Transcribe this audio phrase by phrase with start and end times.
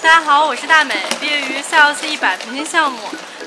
[0.00, 2.98] 大家好，我是大美，毕业于 CLC 一百培训项目，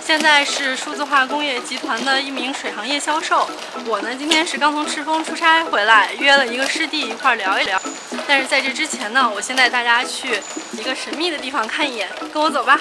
[0.03, 3.49] 现在是数字化工业集团的一名水行业销售。
[3.85, 7.81] 我呢，今天是刚从赤峰出差回来，约了一个师弟一块聊一聊。
[8.27, 10.41] 但是在这之前呢，我先带大家去
[10.73, 12.79] 一个神秘的地方看一眼，跟我走吧。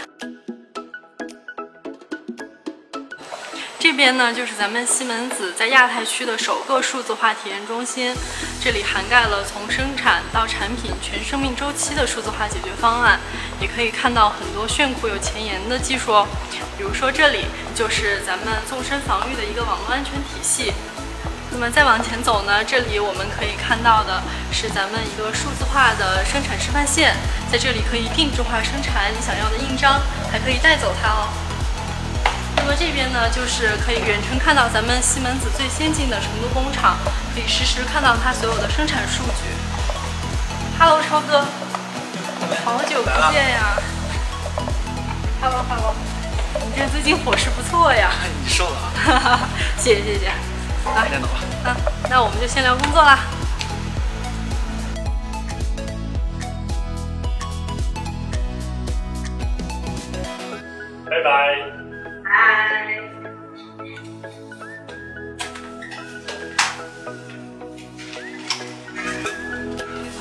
[3.80, 8.14] 这边呢，就是咱们西门子在亚太区的首个数字化体验中心。
[8.62, 13.18] 这里涵盖了从生产到产品全生命周期的数字化解决方案，
[13.58, 16.28] 也可以看到很多炫酷又前沿的技术哦。
[16.76, 20.74] 比如说，这里就是咱们纵深防御的一个网络安全体系。
[21.50, 27.16] 那么再往前走呢，这里我们可以看到的是咱们一个数字化的生产示范线，
[27.50, 31.32] 在这里可以定制化生产你想要的印章，还可以带走它哦。
[32.62, 36.94] 那么这边呢，就是可以远程看到咱们西门子最先进的成都工厂，
[37.34, 39.48] 可以实时看到它所有的生产数据。
[40.78, 41.40] Hello，超哥，
[42.62, 43.80] 好久不见呀
[45.40, 45.94] ！Hello，Hello，
[46.66, 48.10] 你这最近伙食不错呀？
[48.44, 48.76] 你瘦了
[49.14, 49.48] 啊！
[49.78, 50.26] 谢 谢谢谢。
[50.94, 51.40] 来，电脑吧。
[51.64, 51.76] 嗯，
[52.10, 53.20] 那我们就先聊工作啦。
[61.08, 61.79] 拜拜。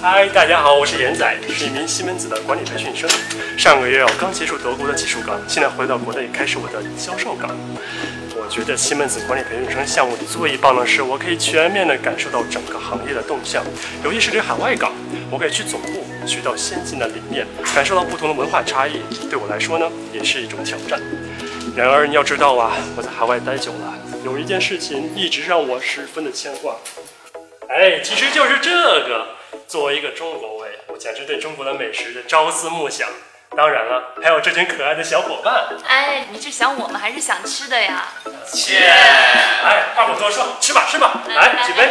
[0.01, 3.09] 嗨，大家好，我是严仔，是一名西门子的管理培训生。
[3.57, 7.49] 上个月我刚结束德国的技术岗，现在回到国内开始我的销售岗。
[8.33, 13.61] 我觉得西门子管理培训生项目最棒的是，我可以全面的感受到整个行业的动向，
[14.01, 14.93] 尤其是这海外岗，
[15.29, 20.97] 我可以去总部学到先进的理念，感受到不同的文化差异，对我来说呢，也是一种挑战。
[21.75, 26.77] 然而你要知道啊，我在海外待久了，有一件事情一直让我十分的牵挂。
[27.67, 29.38] 哎，其实就是这个。
[29.69, 33.07] 作为一个中国胃，我简直对中国的美食朝思暮想。
[33.55, 35.67] 当然了，还有这群可爱的小伙伴。
[35.87, 38.07] 哎，你是想我们还是想吃的呀？
[38.51, 38.79] 切！
[38.79, 41.87] 哎，话不多说，吃吧吃吧，来举杯。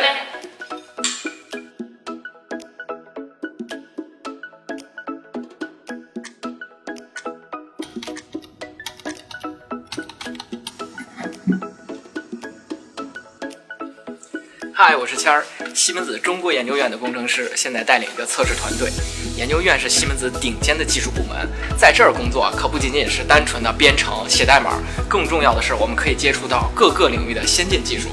[14.81, 15.45] 嗨，我是谦儿，
[15.75, 18.89] 西门子中国研究院的工程师，现在带领一个测试团队。
[19.37, 24.79] 研究院是西门子顶尖的技术部门，在这儿工作可不仅仅是单纯的编程写代码，
[25.09, 28.09] 更重要的是我们可以接触到各个领域的先进技术。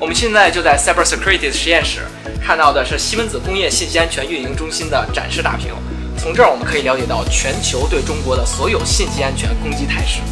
[0.00, 2.06] 我们现在就在 Cybersecurity 实验室，
[2.42, 5.74] 看到的是西门子工业信息安全运营中心的展示大屏。
[6.18, 10.22] 从这儿我们可以了解到全球对中国的所有信息安全攻击态势。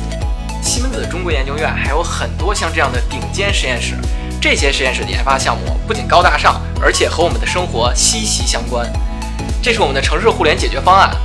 [0.63, 3.97] 西门子中国研究院还有很多像这样的顶尖实验室。
[4.45, 8.87] 这些实验室的研发项目不仅高大上，而且和我们的生活息息相关。
[9.63, 11.17] 这是我们的城市互联解决方案，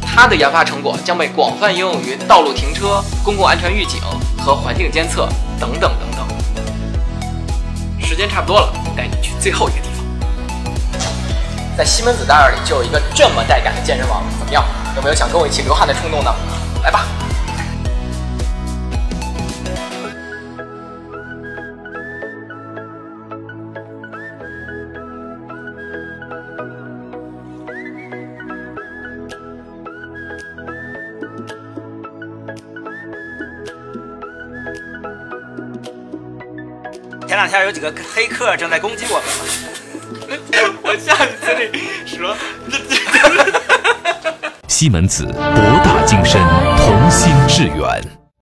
[0.00, 4.00] 它的研发成果将被广泛应用于道路停车、公共安全预警
[4.38, 5.28] 和环境监测
[5.58, 6.24] 等等等等。
[8.00, 10.04] 时间差不多了，带你去最后一个地方。
[11.76, 14.64] 在西门子大院里就有一个这么带感的健身房，怎么样？
[14.94, 16.32] 有没有想跟我一起流汗的冲动呢？
[16.84, 17.08] 来吧！
[37.32, 39.16] 前两天有几个黑客正在攻击我
[40.28, 40.38] 们，
[40.84, 42.36] 我下去嘴里说。
[44.68, 46.42] 西门子，博大精深，
[46.76, 48.21] 同心致远。